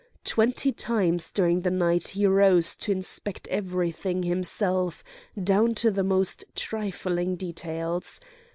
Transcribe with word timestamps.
Twenty 0.23 0.71
times 0.71 1.31
during 1.31 1.61
the 1.61 1.69
night 1.69 2.07
he 2.17 2.25
rose 2.25 2.75
to 2.77 2.91
inspect 2.91 3.47
everything 3.49 4.23
himself, 4.23 5.03
down 5.39 5.75
to 5.75 5.91
the 5.91 6.01
most 6.01 6.43
trifling 6.55 7.35
details. 7.35 8.19